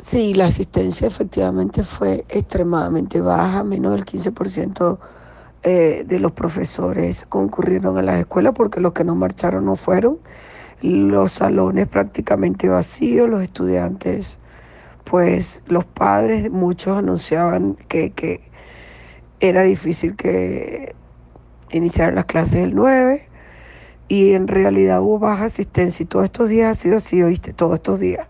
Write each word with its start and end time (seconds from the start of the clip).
Sí, 0.00 0.32
la 0.34 0.46
asistencia 0.46 1.08
efectivamente 1.08 1.82
fue 1.82 2.24
extremadamente 2.28 3.20
baja, 3.20 3.64
menos 3.64 3.92
del 3.92 4.04
15% 4.04 4.98
eh, 5.64 6.04
de 6.06 6.20
los 6.20 6.32
profesores 6.32 7.26
concurrieron 7.28 7.98
a 7.98 8.02
las 8.02 8.20
escuelas 8.20 8.52
porque 8.54 8.80
los 8.80 8.92
que 8.92 9.04
no 9.04 9.16
marcharon 9.16 9.64
no 9.66 9.76
fueron. 9.76 10.18
Los 10.82 11.32
salones 11.32 11.88
prácticamente 11.88 12.68
vacíos, 12.68 13.28
los 13.28 13.42
estudiantes, 13.42 14.38
pues 15.04 15.62
los 15.66 15.84
padres, 15.84 16.50
muchos 16.50 16.96
anunciaban 16.98 17.74
que, 17.88 18.12
que 18.12 18.40
era 19.40 19.62
difícil 19.62 20.16
que 20.16 20.94
iniciaran 21.72 22.14
las 22.14 22.26
clases 22.26 22.64
el 22.64 22.74
9 22.74 23.28
y 24.08 24.32
en 24.34 24.48
realidad 24.48 25.02
hubo 25.02 25.18
baja 25.18 25.46
asistencia 25.46 26.04
y 26.04 26.06
todos 26.06 26.24
estos 26.26 26.48
días 26.48 26.70
ha 26.70 26.80
sido 26.80 26.96
así, 26.98 27.22
oíste, 27.22 27.52
todos 27.52 27.74
estos 27.74 28.00
días. 28.00 28.26